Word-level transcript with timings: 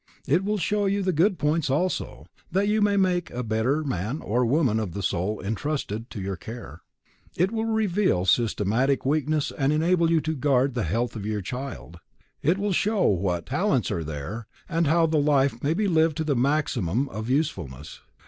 It 0.25 0.43
will 0.43 0.57
show 0.57 0.87
you 0.87 1.03
the 1.03 1.13
good 1.13 1.37
points 1.37 1.69
also, 1.69 2.25
that 2.51 2.67
you 2.67 2.81
may 2.81 2.97
make 2.97 3.29
a 3.29 3.43
better 3.43 3.83
man 3.83 4.19
or 4.19 4.43
woman 4.47 4.79
of 4.79 4.93
the 4.93 5.03
soul 5.03 5.39
entrusted 5.39 6.09
to 6.09 6.19
your 6.19 6.35
care. 6.35 6.81
It 7.35 7.51
will 7.51 7.65
reveal 7.65 8.25
systemic 8.25 9.05
weakness 9.05 9.51
and 9.55 9.71
enable 9.71 10.09
you 10.09 10.19
to 10.19 10.33
guard 10.33 10.73
the 10.73 10.85
health 10.85 11.15
of 11.15 11.23
your 11.27 11.41
child; 11.43 11.99
it 12.41 12.57
will 12.57 12.73
show 12.73 13.03
what 13.05 13.45
talents 13.45 13.91
are 13.91 14.03
there, 14.03 14.47
and 14.67 14.87
how 14.87 15.05
the 15.05 15.19
life 15.21 15.61
may 15.63 15.75
be 15.75 15.87
lived 15.87 16.17
to 16.17 16.31
a 16.31 16.35
maximum 16.35 17.07
of 17.09 17.29
usefulness. 17.29 18.01